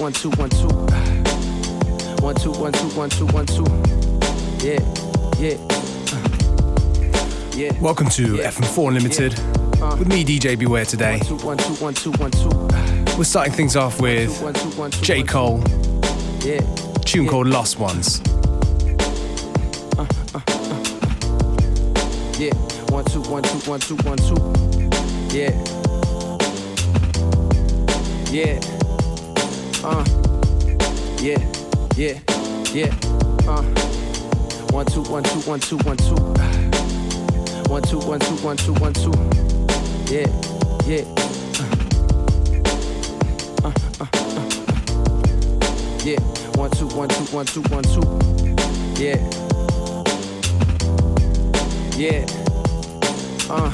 [0.00, 0.68] one, two, one, two.
[2.22, 3.64] One, two, one, two, one, two, one, two.
[4.64, 4.80] Yeah,
[5.38, 5.56] yeah.
[6.12, 7.72] Uh, yeah.
[7.80, 8.50] Welcome to Yeah.
[8.50, 9.34] FM4 Unlimited
[9.82, 9.96] Uh.
[9.98, 11.18] with me, DJ Beware, today.
[11.42, 12.30] One, two, one, two, one.
[13.16, 14.30] We're starting things off with
[15.02, 15.22] J.
[15.22, 15.62] Cole,
[16.44, 16.60] Yeah.
[17.04, 17.30] tune Yeah.
[17.30, 18.20] called Lost Ones.
[22.38, 22.54] Yeah,
[22.88, 24.34] one two one two one two one two.
[25.30, 25.52] Yeah,
[28.32, 28.58] yeah,
[29.84, 30.04] uh,
[31.20, 31.38] yeah,
[31.96, 32.18] yeah,
[32.72, 32.94] yeah,
[33.48, 33.62] uh.
[34.72, 36.14] One two one two one two one two.
[37.68, 39.10] One two one two one two one two.
[40.06, 40.26] Yeah,
[40.86, 41.04] yeah.
[43.64, 44.06] Uh, uh, uh,
[44.38, 44.46] uh.
[46.04, 46.20] Yeah,
[46.54, 48.02] one two one two one two one two.
[49.02, 49.18] Yeah.
[51.96, 52.26] Yeah.
[53.50, 53.70] Uh,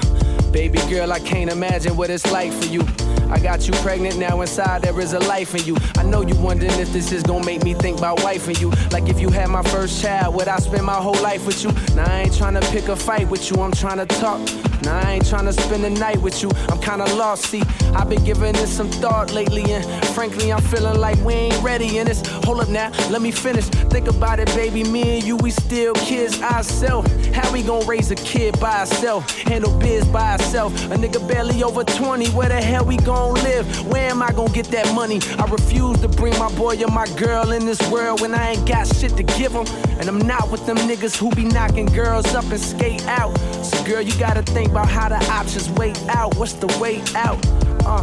[0.51, 2.81] baby girl, I can't imagine what it's like for you.
[3.31, 5.77] I got you pregnant now inside there is a life in you.
[5.97, 8.71] I know you wondering if this is gonna make me think about wife and you.
[8.91, 11.71] Like if you had my first child, would I spend my whole life with you?
[11.95, 14.66] Now I ain't tryna pick a fight with you, I'm tryna talk.
[14.87, 17.47] Now I ain't tryna spend the night with you, I'm kinda lost.
[17.47, 17.63] See,
[17.97, 19.85] I've been giving this some thought lately, and
[20.15, 21.99] frankly, I'm feeling like we ain't ready.
[21.99, 23.65] And it's hold up now, let me finish.
[23.65, 24.85] Think about it, baby.
[24.85, 27.11] Me and you, we still kids ourselves.
[27.35, 29.33] How we gon' raise a kid by ourselves?
[29.43, 30.81] Handle biz by ourselves.
[30.85, 33.67] A nigga barely over 20, where the hell we gon' live?
[33.89, 35.19] Where am I gon' get that money?
[35.37, 38.69] I refuse to bring my boy or my girl in this world when I ain't
[38.69, 39.67] got shit to give them.
[39.99, 43.37] And I'm not with them niggas who be knocking girls up and skate out.
[43.65, 46.37] So, girl, you gotta think about how the options wait out.
[46.37, 47.39] What's the way out?
[47.87, 48.03] Uh,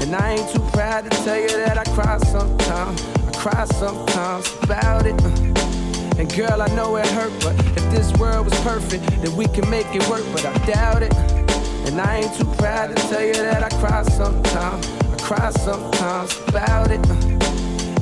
[0.00, 3.04] and I ain't too proud to tell you that I cry sometimes.
[3.26, 5.20] I cry sometimes about it.
[5.20, 9.46] Uh, and girl, I know it hurt, but if this world was perfect, then we
[9.46, 11.12] can make it work, but I doubt it.
[11.88, 14.86] And I ain't too proud to tell you that I cry sometimes.
[14.86, 17.00] I cry sometimes about it.
[17.10, 17.31] Uh,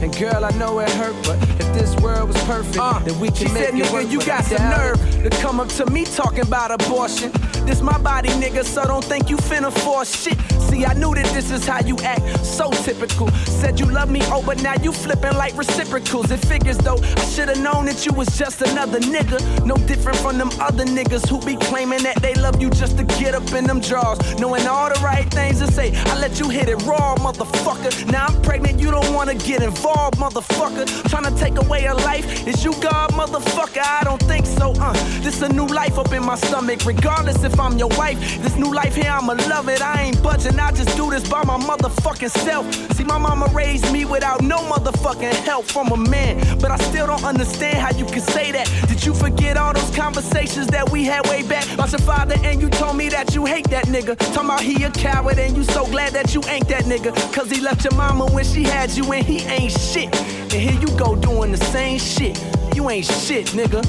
[0.03, 3.29] And girl, I know it hurt, but if this world was perfect, uh, then we
[3.29, 4.11] can She make said, it nigga, work.
[4.11, 7.31] you got doubt nerve to come up to me talking about abortion.
[7.67, 10.39] This my body, nigga, so don't think you finna force shit.
[10.71, 13.29] See, I knew that this is how you act, so typical.
[13.61, 16.31] Said you love me, oh, but now you flipping like reciprocals.
[16.31, 19.39] It figures though, I should've known that you was just another nigga.
[19.67, 23.05] No different from them other niggas who be claiming that they love you just to
[23.21, 24.19] get up in them drawers.
[24.39, 27.91] Knowing all the right things to say, I let you hit it raw, motherfucker.
[28.13, 30.85] Now I'm pregnant, you don't wanna get involved, motherfucker.
[31.11, 33.83] Tryna take away a life, is you God, motherfucker?
[33.83, 34.93] I don't think so, uh.
[35.21, 38.19] This a new life up in my stomach, regardless if I'm your wife.
[38.43, 39.83] This new life here, I'ma love it.
[39.83, 42.65] I ain't budging, I just do this by my motherfucking self.
[42.97, 46.59] See, my mama raised me without no motherfucking help from a man.
[46.61, 48.67] But I still don't understand how you can say that.
[48.89, 52.37] Did you forget all those conversations that we had way back about your father?
[52.43, 54.17] And you told me that you hate that nigga.
[54.17, 57.13] Talking about he a coward, and you so glad that you ain't that nigga.
[57.33, 60.15] Cause he left your mama when she had you, and he ain't shit.
[60.15, 62.39] And here you go doing the same shit.
[62.75, 63.83] You ain't shit, nigga.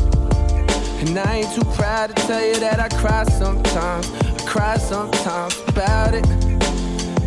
[1.01, 4.11] And I ain't too proud to tell you that I cry sometimes.
[4.11, 6.60] I cry sometimes about it.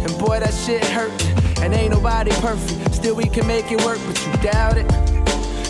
[0.05, 1.11] And boy, that shit hurt.
[1.61, 2.95] And ain't nobody perfect.
[2.95, 4.87] Still, we can make it work, but you doubt it.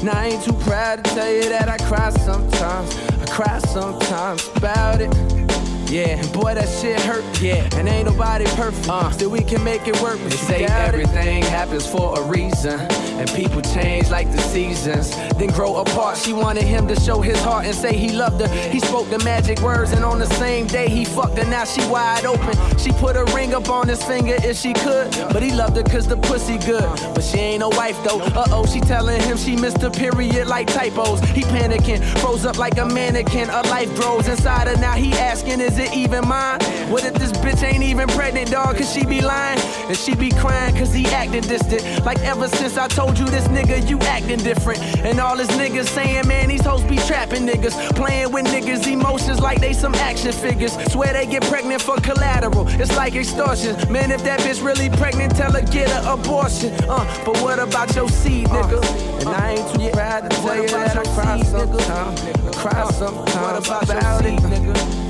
[0.02, 2.96] Now, I ain't too proud to tell you that I cry sometimes.
[3.22, 5.43] I cry sometimes about it.
[5.86, 7.22] Yeah, boy, that shit hurt.
[7.40, 8.88] Yeah, and ain't nobody perfect.
[8.88, 11.00] Uh, still, we can make it work, but They say doubt it.
[11.00, 12.80] everything happens for a reason.
[12.80, 16.16] And people change like the seasons, then grow apart.
[16.16, 18.48] She wanted him to show his heart and say he loved her.
[18.70, 21.44] He spoke the magic words, and on the same day he fucked her.
[21.48, 22.56] Now she wide open.
[22.78, 25.84] She put a ring up on his finger if she could, but he loved her
[25.84, 26.82] cause the pussy good.
[27.14, 28.20] But she ain't no wife though.
[28.20, 31.20] Uh oh, she telling him she missed a period like typos.
[31.30, 33.48] He panicking, froze up like a mannequin.
[33.50, 34.76] A life grows inside her.
[34.80, 36.60] Now he asking, is it even mine?
[36.90, 38.76] What if this bitch ain't even pregnant, dog?
[38.76, 39.58] Cause she be lying
[39.88, 42.04] and she be crying cause he acting distant.
[42.04, 44.80] Like ever since I told you this nigga, you acting different.
[44.98, 47.74] And all his niggas saying, man, these hoes be trapping niggas.
[47.96, 50.72] Playing with niggas' emotions like they some action figures.
[50.92, 52.66] Swear they get pregnant for collateral.
[52.68, 53.74] It's like extortion.
[53.92, 56.72] Man, if that bitch really pregnant, tell her get an abortion.
[56.88, 58.80] Uh, but what about your seed, nigga?
[59.20, 62.20] And I ain't too proud to tell you that I cry sometimes.
[62.20, 63.34] I cry sometimes.
[63.36, 65.03] What about your seed, nigga?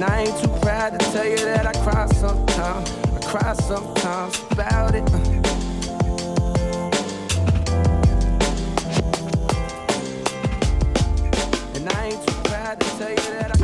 [0.00, 2.88] And I ain't too proud to tell you that I cry sometimes.
[3.16, 5.02] I cry sometimes about it.
[5.12, 5.18] Uh.
[11.74, 13.57] And I ain't too proud to tell you that I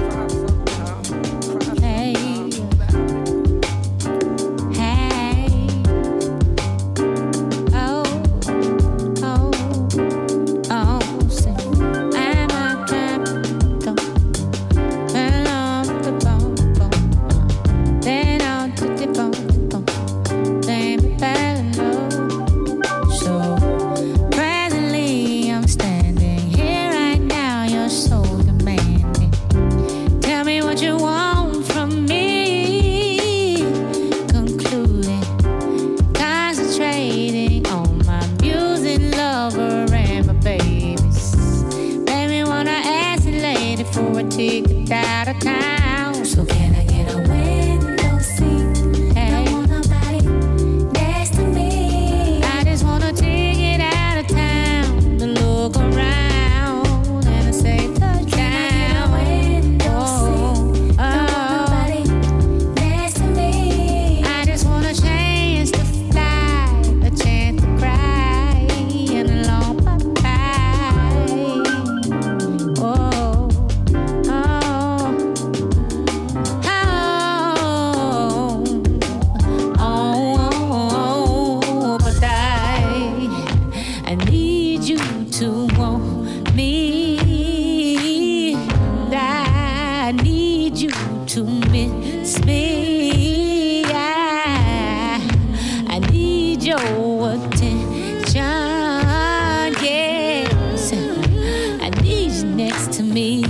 [102.97, 103.44] to me.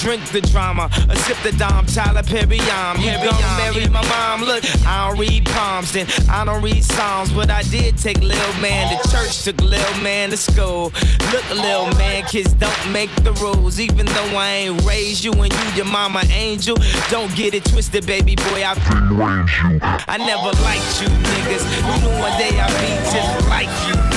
[0.00, 1.86] drink the drama, a sip the Dom.
[1.86, 3.18] Tyler Perry, I'm here.
[3.20, 4.42] I'm married my mom.
[4.42, 8.60] Look, I don't read palms, then I don't read psalms, but I did take little
[8.60, 10.92] Man to church, took little Man to school.
[11.32, 15.52] Look, little Man, kids don't make the rules, even though I ain't raised you and
[15.52, 16.76] you your mama angel.
[17.10, 19.78] Don't get it twisted, baby boy, I didn't raise you.
[19.82, 21.64] I never liked you niggas.
[21.84, 24.09] Who knew one day I'd be just like you?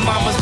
[0.00, 0.38] my mama's.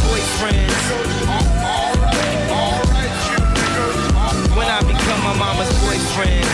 [4.56, 6.45] When I become my mama's boyfriend.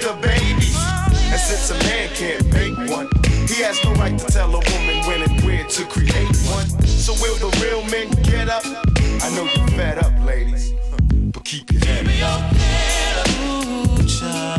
[0.00, 0.76] The babies.
[1.30, 3.08] And since a man can't make one,
[3.46, 6.68] he has no right to tell a woman when and where to create one.
[6.86, 8.64] So will the real men get up?
[8.64, 10.72] I know you're fed up, ladies,
[11.32, 12.52] but keep your head up.
[13.40, 14.57] Ooh, child,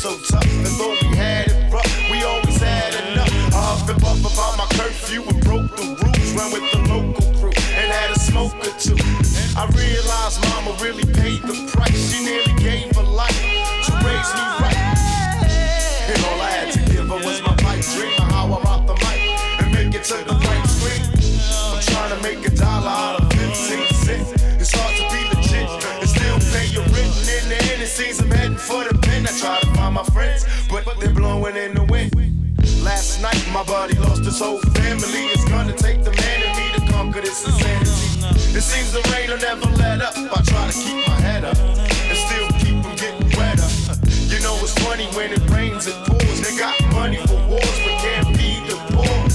[0.00, 0.48] so tough.
[0.48, 3.28] And though we had it rough, we always had enough.
[3.52, 6.32] I huffed and puffed about my curfew and broke the rules.
[6.32, 8.96] Ran with the local crew and had a smoke or two.
[9.60, 12.00] I realized mama really paid the price.
[12.08, 14.80] She nearly gave her life to raise me right.
[16.08, 18.86] And all I had to give her was my pipe dream of how I rock
[18.88, 19.20] the mic
[19.60, 21.04] and make it to the right screen.
[21.76, 23.52] I'm trying to make a dollar out of 15
[24.00, 24.32] cents.
[24.64, 27.12] It's hard to be legit and still pay your rent.
[27.28, 28.29] In the end, it seems
[30.44, 32.12] friends, but they're blowing in the wind.
[32.82, 35.26] Last night, my buddy lost his whole family.
[35.32, 38.56] It's gonna take the man in me to conquer this insanity.
[38.56, 40.16] It seems the rain will never let up.
[40.16, 43.68] I try to keep my head up and still keep from getting wetter.
[44.28, 46.40] You know it's funny when it rains, it pours.
[46.40, 49.30] They got money for wars, but can't feed the poor.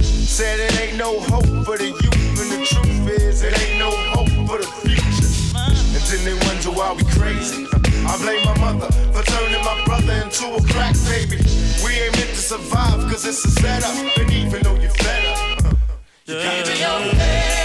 [0.00, 3.90] Said it ain't no hope for the youth, and the truth is it ain't no
[4.14, 5.30] hope for the future.
[5.56, 7.79] And then they wonder why we crazy.
[8.06, 11.36] I blame my mother for turning my brother into a crack baby.
[11.84, 14.18] We ain't meant to survive cause it's a setup.
[14.18, 15.64] And even though you're fed up,
[16.26, 17.59] you got to your head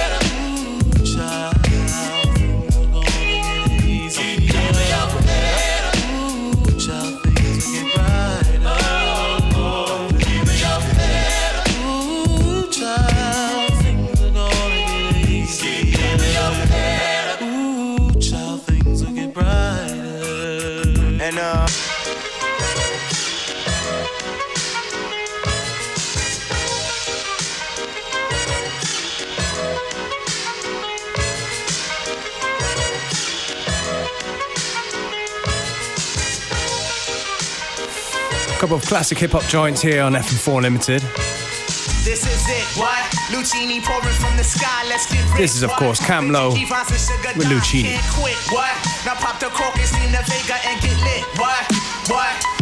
[38.65, 40.99] couple of classic hip hop joints here on FM4 Limited.
[42.01, 42.97] This is it, what?
[43.29, 46.65] Luchini pouring from the sky, let's get rich, This is, of course, Camp Lo Vinci
[46.65, 47.99] Vines and Sugar with Luchini.
[48.17, 48.73] Quit, what?
[49.05, 51.61] Now pop the cork and steam the Vega and get lit, what?
[52.09, 52.54] What?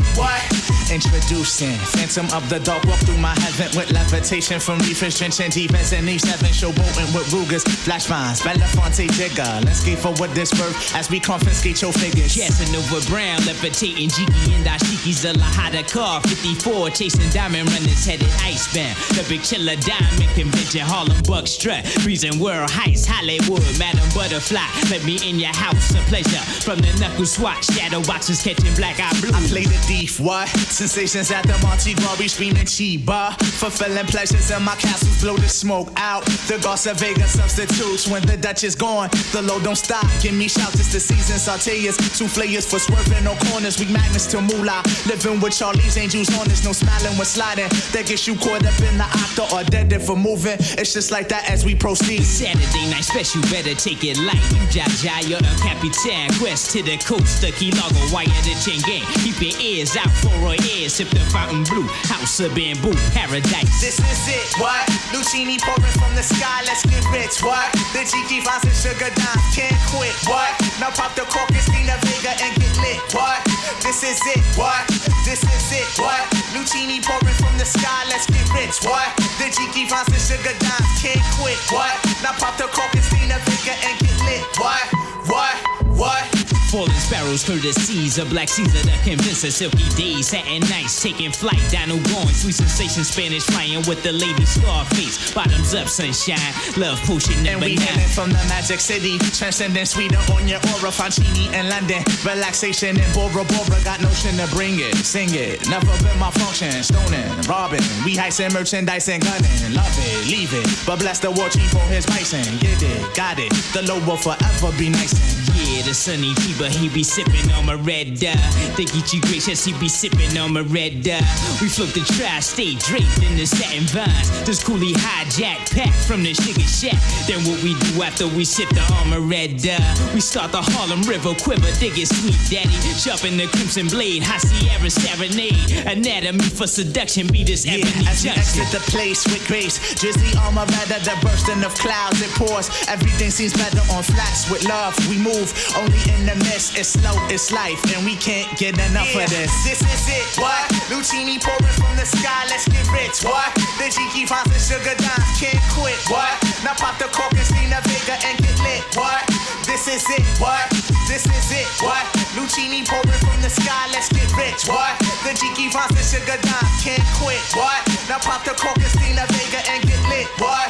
[0.94, 5.92] Introducing Phantom of the Dark, walk through my heaven with levitation from reefers, drenching defense
[5.92, 9.66] and each seven showboating with Rugers, flash mines, Belafonte Jigger.
[9.66, 12.38] Let's get forward this birth as we confiscate your figures.
[12.38, 16.22] Casanova Brown, levitating Jiki and Dashiki's a Lahada car.
[16.22, 18.94] 54, chasing diamond runners headed icebound.
[19.18, 21.88] The big chiller diamond convention, Harlem Buck strut.
[22.06, 24.62] Freezing world heights, Hollywood, Madam Butterfly.
[24.94, 26.44] Let me in your house, a pleasure.
[26.62, 29.34] From the knuckle swatch, shadow boxes catching black eye blue.
[29.34, 30.48] I play the thief, what?
[30.84, 33.32] Sensations at the Monte Glory screaming Chiba.
[33.56, 36.26] Fulfilling pleasures in my castles, blow the smoke out.
[36.52, 39.08] The Garza Vega substitutes when the Dutch is gone.
[39.32, 41.40] The low don't stop, give me shouts, it's the season.
[41.40, 43.80] Sauteers, souffleurs for swerving, no corners.
[43.80, 44.84] We magnets to moolah.
[45.08, 47.70] Living with Charlie's angels on us, no smiling when sliding.
[47.96, 50.60] That gets you caught up in the octa or dead for moving.
[50.76, 52.24] It's just like that as we proceed.
[52.28, 54.44] Saturday night special, better take it light.
[54.52, 56.28] You Jaja, you're the Capitan.
[56.44, 59.08] Quest to the coast, the Key Largo, wire the chain gang.
[59.24, 61.86] Keep your ears out for a air, sip the fountain blue.
[62.10, 63.78] House of bamboo, paradise.
[63.78, 64.82] This is it, what?
[65.14, 67.70] Luchini pouring from the sky, let's get rich, what?
[67.94, 70.50] The Gigi Vines and Sugar Dimes can't quit, what?
[70.82, 73.40] Now pop the cork, Christina Vega and get lit, what?
[73.86, 74.82] This is it, what?
[75.26, 76.22] This is it, what?
[76.58, 79.10] Luchini pouring from the sky, let's get rich, what?
[79.38, 81.94] The Gigi Vines and Sugar Dimes can't quit, what?
[82.26, 84.86] Now pop the cork, Christina Vega and get lit, what?
[85.30, 85.73] What?
[85.96, 86.26] What?
[86.74, 90.98] Falling sparrows through the seas, a black Caesar that convince a silky days, satin nights,
[91.04, 96.42] taking flight, down going, sweet sensation, Spanish flying with the lady Scarface, bottoms up, sunshine,
[96.74, 98.10] love potion number And we nine.
[98.10, 103.46] from the magic city, transcending sweeter on your aura, Fancini in London, relaxation in Bora
[103.46, 108.18] Bora, got notion to bring it, sing it, never been my function, stoning, robbing, we
[108.18, 112.02] heisting merchandise and gunning, love it, leave it, but bless the war chief for his
[112.10, 116.34] bison, get it, got it, the low will forever be nice And Yeah, the sunny
[116.36, 118.36] fever, he be sipping on my red dye.
[118.76, 121.20] Think he gracious, he be sipping on my red dye.
[121.62, 124.30] We float the tri-state draped in the satin vines.
[124.46, 127.00] This coolie hijack pack from the sugar shack.
[127.28, 129.80] Then what we do after we sip the armor red dye?
[130.14, 132.74] We start the Harlem River quiver, dig it sweet daddy.
[132.96, 135.88] Sharpen the crimson blade, high Sierra serenade.
[135.88, 138.64] Anatomy for seduction, be this Yeah, ebony as we junction.
[138.64, 142.70] exit the place with grace, drizzly armor rather the bursting of clouds it pours.
[142.88, 144.96] Everything seems better on flats with love.
[145.10, 146.78] We move only in the mist.
[146.78, 149.52] It's slow, it's life, and we can't get enough of this.
[149.66, 150.64] This is it, what?
[150.90, 153.50] Luchini pouring from the sky, let's get rich, what?
[153.80, 156.34] The Jiki Vines and Sugar Dimes can't quit, what?
[156.64, 159.24] Now pop the cork and Stina Vega and get lit, what?
[159.66, 160.66] This is it, what?
[161.10, 162.04] This is it, what?
[162.38, 164.94] Luchini pouring from the sky, let's get rich, what?
[165.26, 167.82] The Jiki Vines and Sugar Dimes can't quit, what?
[168.10, 170.70] Now pop the cork and Stina Vega and get lit, what?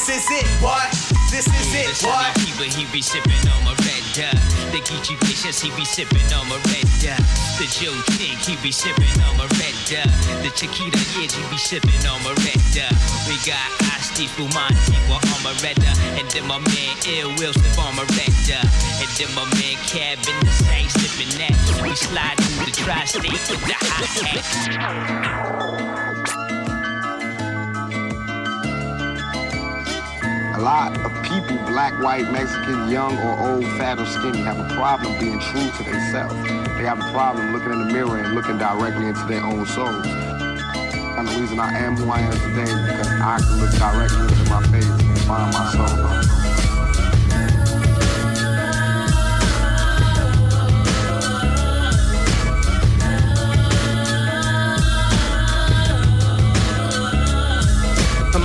[0.00, 0.88] This is it, what?
[1.28, 4.32] This is Yeah, it, sunny fever, he be sipping on my red dye.
[4.72, 7.20] The Geechee Vicious, he be sipping on my red dye.
[7.60, 10.08] The Joe Tink, he be sipping on my red dye.
[10.40, 12.88] The Chiquita Edge, he be sipping on my red dye.
[13.28, 13.60] We got
[13.92, 15.92] Asti Fumanti on my red dye.
[16.16, 18.64] And then my man Ill Will sip on my red dye.
[19.04, 21.52] And then my man Cab in the same sipping that.
[21.84, 25.89] We slide through the tri-state with the hot hat.
[30.60, 34.74] A lot of people, black, white, Mexican, young or old, fat or skinny, have a
[34.74, 36.34] problem being true to themselves.
[36.76, 40.04] They have a problem looking in the mirror and looking directly into their own souls.
[40.04, 44.20] And the reason I am who I am today is because I can look directly
[44.20, 46.39] into my face and find my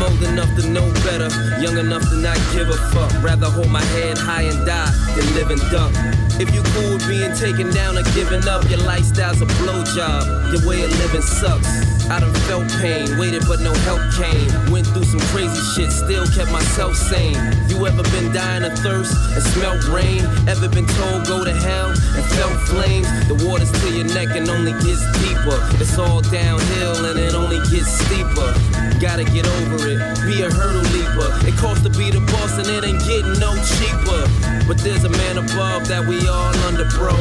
[0.06, 1.30] old enough to know better,
[1.62, 3.12] young enough to not give a fuck.
[3.24, 5.92] Rather hold my head high and die than live and duck.
[6.38, 10.54] If you cool with being taken down or giving up, your lifestyle's a blowjob.
[10.54, 11.68] Your way of living sucks.
[12.10, 14.46] I done felt pain, waited but no help came.
[14.70, 17.40] Went through some crazy shit, still kept myself sane.
[17.68, 20.22] You ever been dying of thirst and smelt rain?
[20.48, 23.08] Ever been told go to hell and felt flames?
[23.28, 25.58] The water's to your neck and only gets deeper.
[25.82, 28.54] It's all downhill and it only gets steeper.
[29.00, 31.28] Gotta get over it, be a hurdle leaper.
[31.46, 34.24] It costs to be the boss and it ain't getting no cheaper.
[34.68, 37.14] But there's a man above that we all under, bro.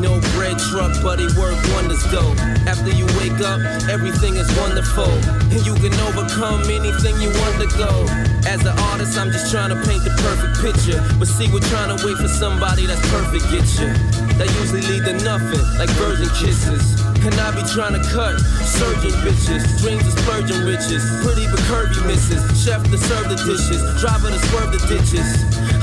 [0.00, 2.32] No bread truck, but he work wonders though.
[2.64, 5.12] After you wake up, everything is wonderful.
[5.52, 8.08] And you can overcome anything you undergo.
[8.48, 10.98] As an artist, I'm just trying to paint the perfect picture.
[11.18, 13.92] But see, we're trying to wait for somebody that's perfect, get you.
[14.40, 16.99] That usually lead to nothing, like virgin kisses.
[17.20, 22.00] And I be trying to cut surgeon bitches, dreams of splurging riches, pretty but curvy
[22.06, 25.28] misses, chef to serve the dishes, driver to swerve the ditches.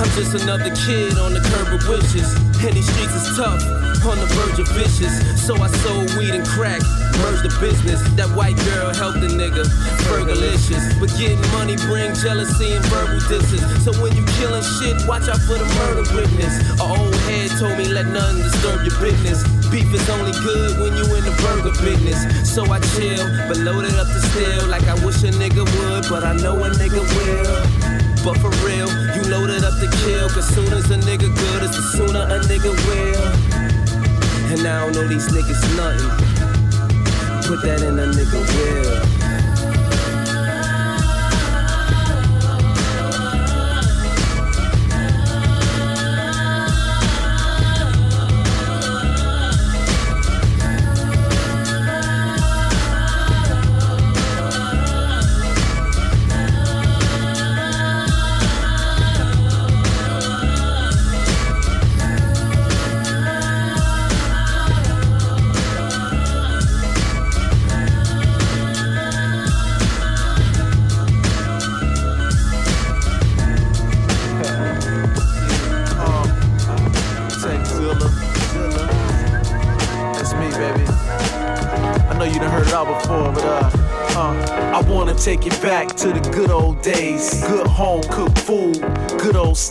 [0.02, 2.34] I'm just another kid on the curb with wishes,
[2.66, 3.62] and these streets is tough,
[4.06, 5.14] on the verge of vicious.
[5.46, 6.82] So I sold weed and crack,
[7.24, 8.02] merged the business.
[8.20, 9.64] That white girl helped the nigga,
[10.10, 11.00] burgerlicious.
[11.00, 13.64] But getting money bring jealousy and verbal disses.
[13.84, 16.54] So when you killing shit, watch out for the murder witness.
[16.80, 19.42] A old head told me let nothing disturb your business.
[19.72, 22.20] Beef is only good when you in the burger business.
[22.48, 26.24] So I chill, but loaded up the steel like I wish a nigga would, but
[26.24, 28.08] I know a nigga will.
[28.24, 31.72] But for real, you loaded up to kill, cause soon as a nigga good is
[31.72, 33.67] the sooner a nigga will.
[34.50, 36.08] And I don't know these niggas nothing.
[37.48, 39.17] Put that in a nigga will.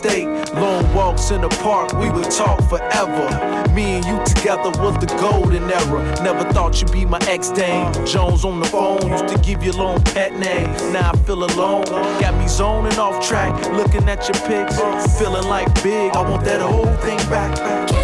[0.01, 3.27] Good long walks in the park, we would talk forever.
[3.73, 6.23] Me and you together was the golden era.
[6.23, 7.91] Never thought you'd be my ex dame.
[8.05, 10.71] Jones on the phone, used to give you long pet name.
[10.91, 11.85] Now I feel alone,
[12.19, 14.77] got me zoning off track, looking at your pics,
[15.17, 16.15] feeling like big.
[16.15, 17.96] I want that whole thing back.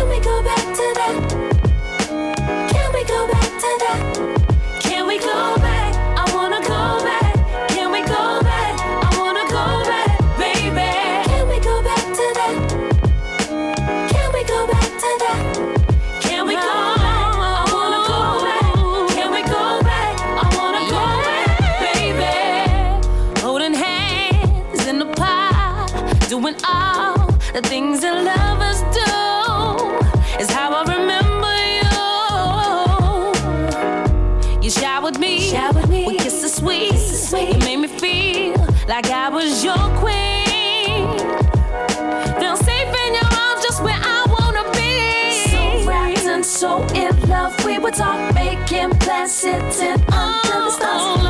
[35.14, 36.06] Showered me, Showered me.
[36.08, 36.92] with kisses sweet.
[36.92, 37.54] Kisses sweet.
[37.54, 38.56] You made me feel
[38.88, 41.08] like I was your queen.
[42.40, 45.52] Feel safe in your arms, just where I wanna be.
[45.52, 51.04] So wrapped and so in love, we would talk, making plans, sitting under the stars.
[51.06, 51.23] Oh,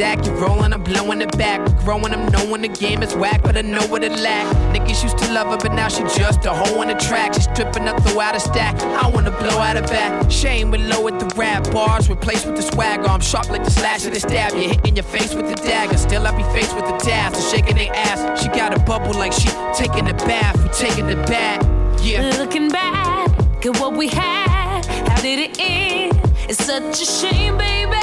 [0.00, 0.24] the.
[0.24, 1.60] You rolling, I'm blowing it back.
[1.60, 4.46] We're Growing, I'm knowing the game is whack, but I know what it lack.
[4.74, 7.34] Niggas used to love her, but now she just a hoe on the track.
[7.34, 8.80] She's stripping up, throw out a stack.
[8.80, 10.30] I wanna blow out a back.
[10.30, 13.08] Shame with low at the rap bars, replaced with the swagger.
[13.08, 14.52] I'm sharp like the slash of the stab.
[14.52, 15.98] You're hitting your face with the dagger.
[15.98, 17.36] Still, I be faced with the task.
[17.36, 18.42] Of shaking their ass.
[18.42, 20.56] She got a bubble like she taking a bath.
[20.62, 21.62] We taking the bath.
[22.02, 22.34] Yeah.
[22.38, 23.28] Looking back
[23.66, 26.18] at what we had, how did it end?
[26.48, 27.99] It's such a shame, baby.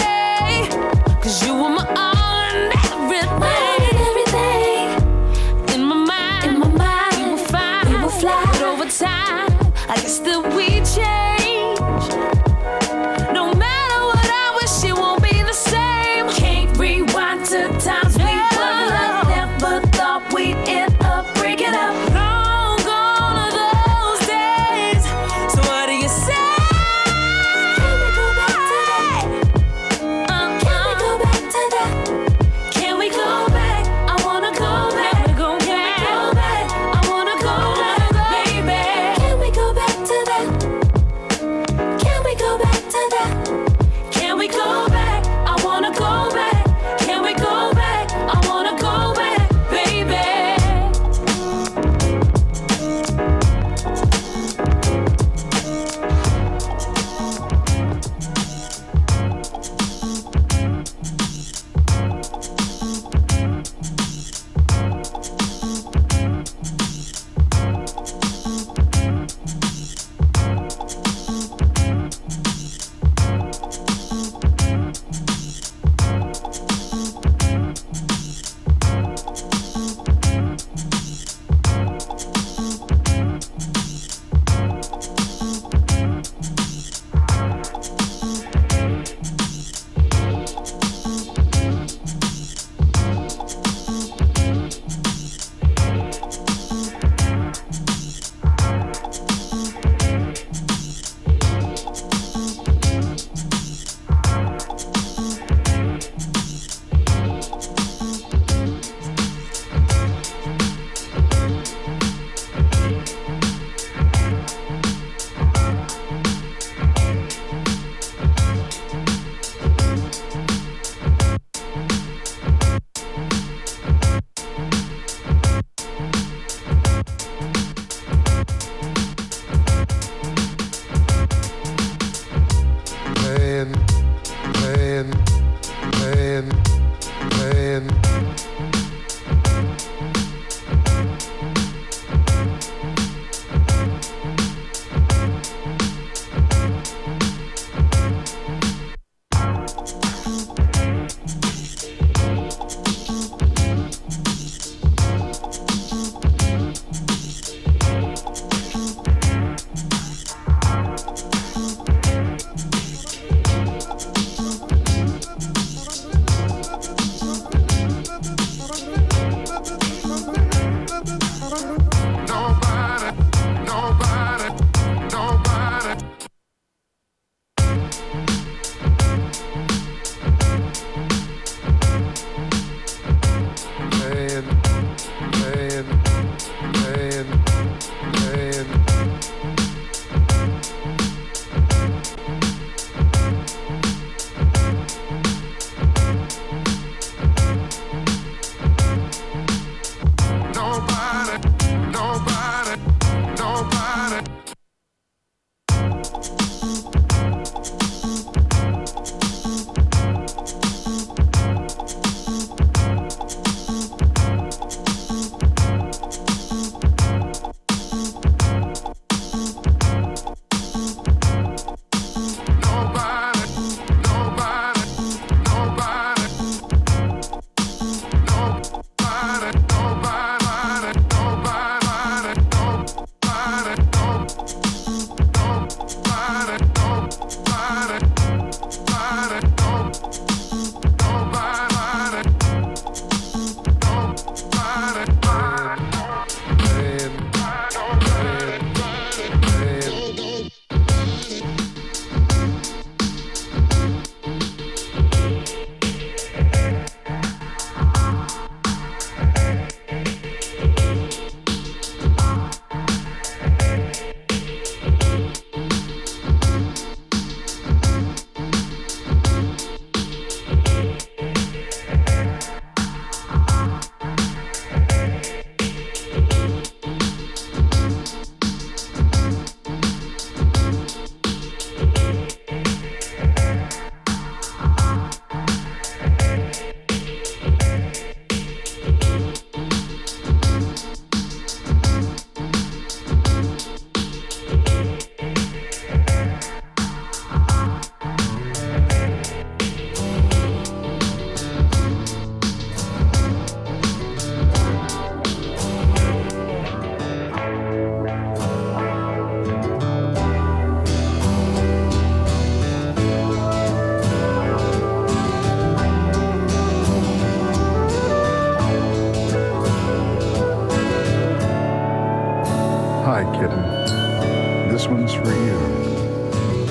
[1.28, 4.00] Cause you were my all and everything.
[4.08, 5.76] everything.
[5.76, 7.90] In my mind, In my mind, we were fine.
[7.92, 8.44] we were fly.
[8.46, 9.52] But over time,
[9.90, 10.40] I guess that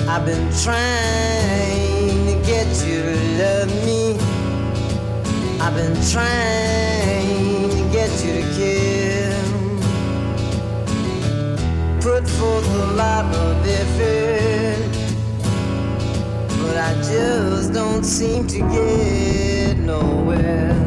[0.09, 4.17] I've been trying to get you to love me.
[5.59, 9.77] I've been trying to get you to kill.
[12.01, 14.91] Put forth a lot of effort,
[16.61, 20.86] but I just don't seem to get nowhere.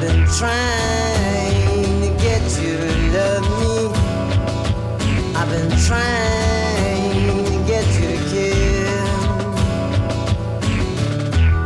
[0.00, 3.74] I've been trying to get you to love me.
[5.34, 9.54] I've been trying to get you to kill.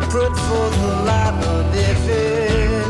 [0.08, 2.88] Put forth a lot of effort,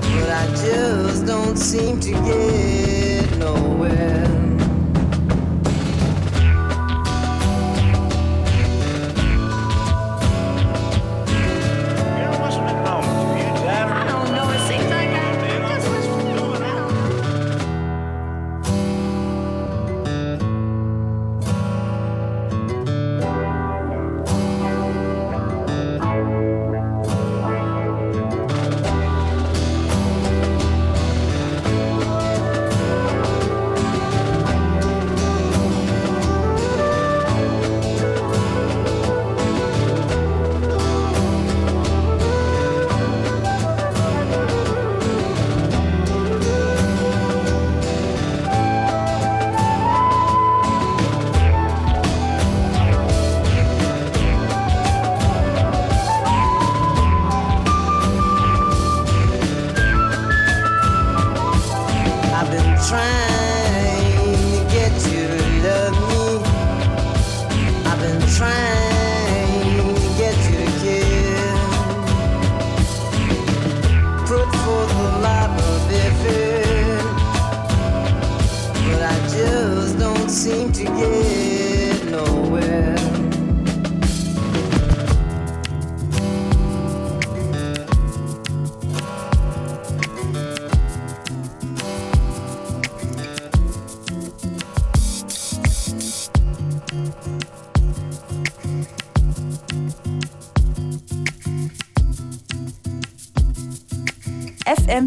[0.00, 2.85] but I just don't seem to get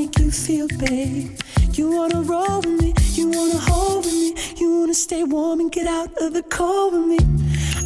[0.00, 1.30] Make you feel, babe.
[1.74, 2.94] You wanna roll with me.
[3.18, 4.30] You wanna hold with me.
[4.60, 7.20] You wanna stay warm and get out of the cold with me.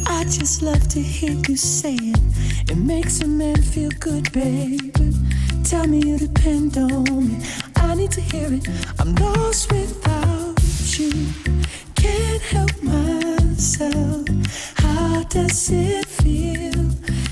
[0.07, 2.19] I just love to hear you say it.
[2.71, 4.91] It makes a man feel good, baby.
[5.69, 7.37] Tell me you depend on me.
[7.75, 8.63] I need to hear it.
[8.99, 10.55] I'm lost without
[10.97, 11.11] you.
[12.01, 14.25] Can't help myself.
[14.83, 16.81] How does it feel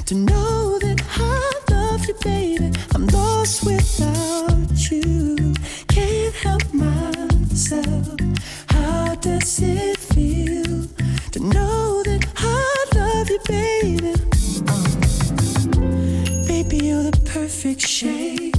[0.07, 0.99] to know that
[1.31, 2.71] I love you, baby?
[2.93, 4.62] I'm lost without
[4.93, 5.53] you.
[5.87, 8.19] Can't help myself.
[8.67, 10.87] How does it feel
[11.31, 14.13] to know that I love you, baby?
[16.47, 18.55] Baby, you're the perfect shape.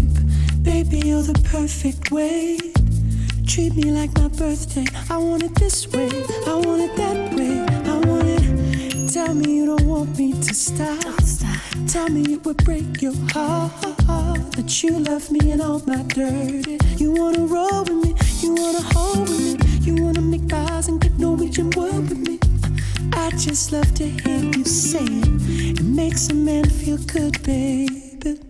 [0.63, 2.75] Baby, you're the perfect weight.
[3.47, 4.87] Treat me like my birthday.
[5.11, 6.11] I want it this way.
[6.47, 7.61] I want it that way.
[7.93, 9.13] I want it.
[9.13, 11.24] Tell me you don't want me to stop.
[11.95, 13.71] Tell me it would break your heart
[14.57, 16.77] that you love me and all my dirty.
[16.97, 18.17] You wanna roll with me.
[18.41, 19.79] You wanna hold with me.
[19.87, 22.41] You wanna make eyes and get Norwegian word with me.
[23.13, 25.79] I just love to hear you say it.
[25.79, 28.41] It makes a man feel good, baby.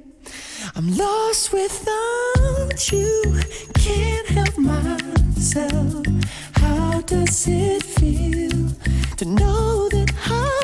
[0.75, 3.43] I'm lost without you.
[3.75, 6.07] Can't help myself.
[6.55, 8.71] How does it feel
[9.19, 10.64] to know that I?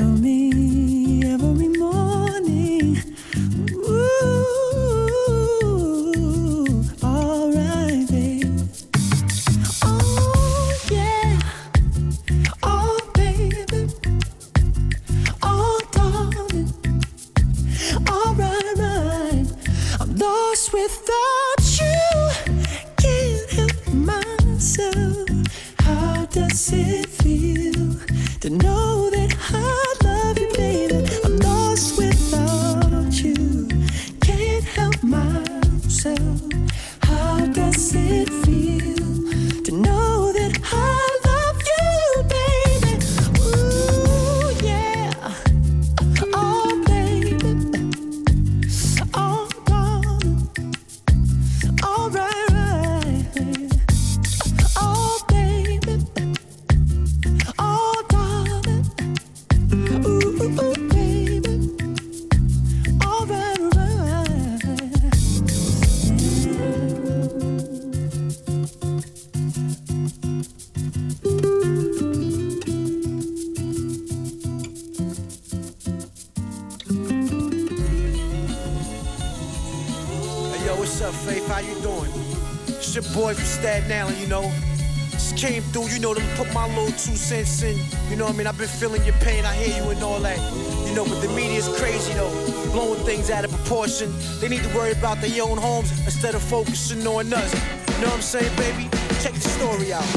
[87.31, 87.77] cents in.
[88.09, 88.47] You know what I mean?
[88.47, 90.39] I've been feeling your pain, I hear you and all that.
[90.85, 92.33] You know, but the media's crazy, though.
[92.73, 94.13] Blowing things out of proportion.
[94.41, 97.51] They need to worry about their own homes instead of focusing on us.
[97.53, 98.89] You know what I'm saying, baby?
[99.23, 100.09] Check the story out.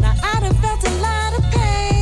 [0.00, 2.01] Now I done felt a lot of pain,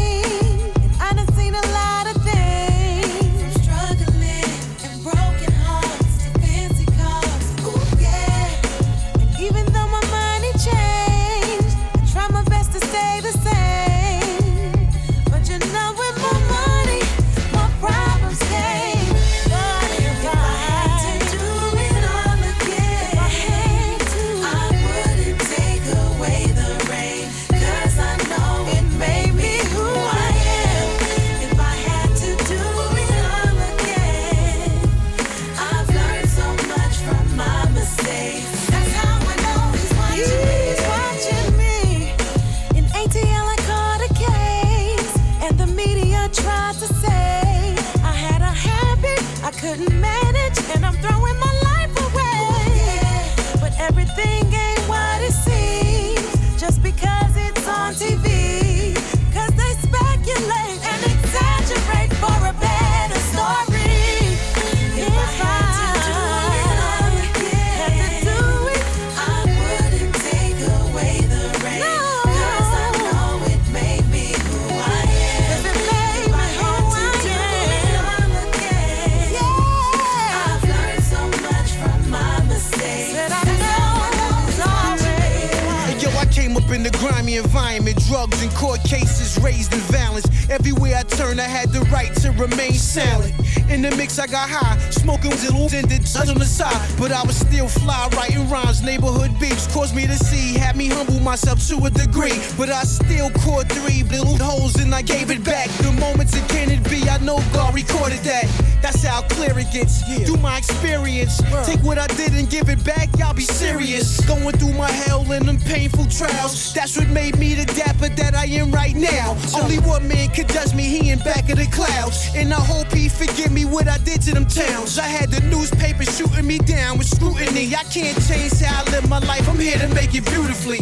[88.27, 90.27] drugs and court cases raised in violence.
[90.51, 93.33] Everywhere I turned, I had the right to remain silent.
[93.71, 97.37] In the mix, I got high, smoking little ended on the side, but I was
[97.37, 98.83] still fly, writing rhymes.
[98.83, 102.83] Neighborhood beefs caused me to see, had me humble myself to a degree, but I
[102.83, 105.69] still caught three little holes and I gave it back.
[105.79, 108.47] The moments it can be, I know God recorded that.
[108.83, 110.03] That's how clear it gets.
[110.27, 113.09] Through my experience, take what I did and give it back.
[113.19, 114.21] Y'all be serious.
[114.27, 116.75] Going through my hell and them painful trials.
[116.75, 119.37] That's what made me the dapper that I am right now.
[119.55, 122.31] Only one man could judge me, he in back of the clouds.
[122.35, 124.99] And I hope he forgive me what I did to them towns.
[124.99, 127.75] I had the newspaper shooting me down with scrutiny.
[127.75, 129.49] I can't change how I live my life.
[129.49, 130.81] I'm here to make it beautifully.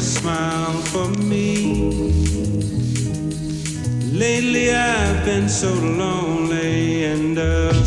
[0.00, 2.10] smile for me.
[4.12, 7.79] Lately I've been so lonely and uh,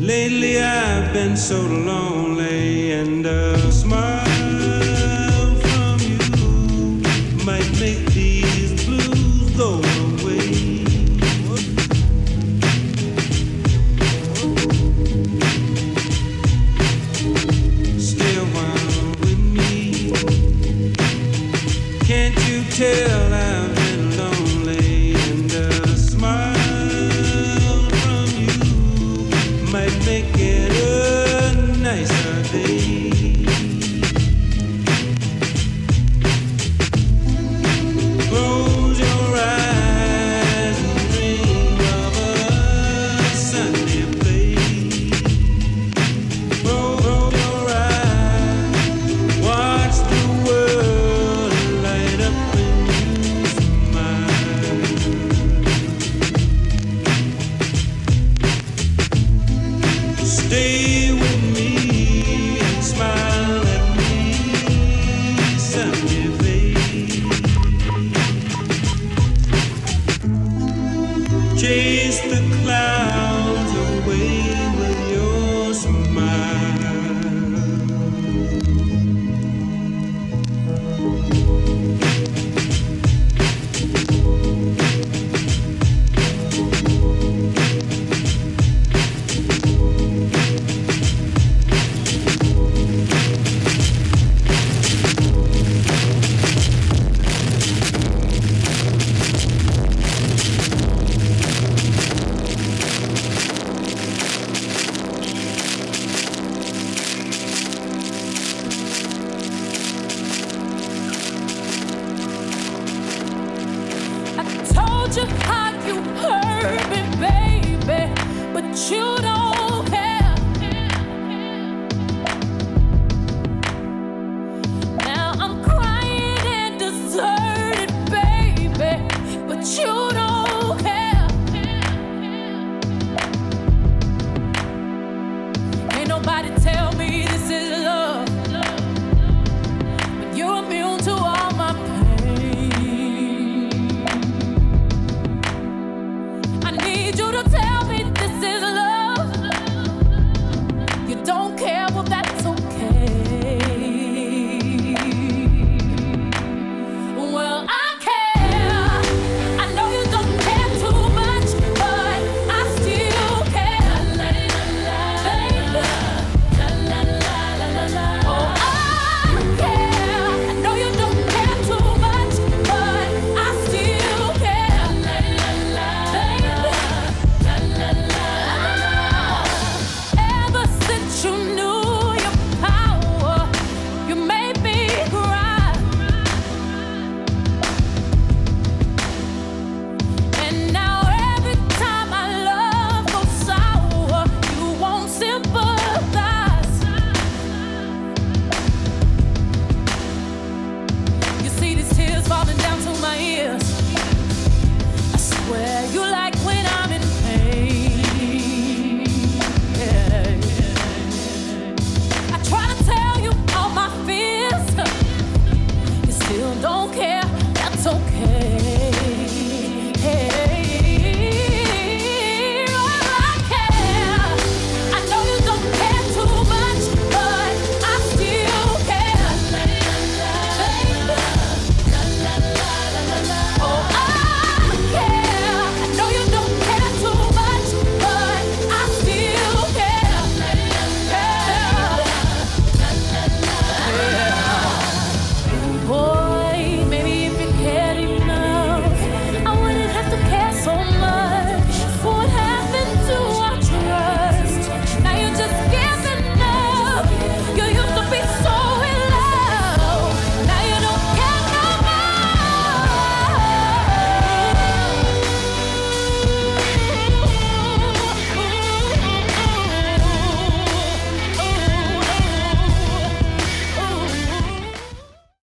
[0.00, 2.09] Lately I've been so long.